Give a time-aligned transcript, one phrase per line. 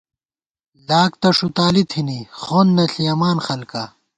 [0.87, 3.83] لاک تہ ݭُتالی تھی خَون نہ ݪِیَمان خَلکا